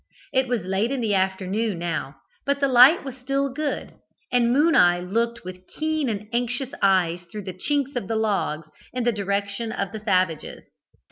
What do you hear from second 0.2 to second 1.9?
"It was late in the afternoon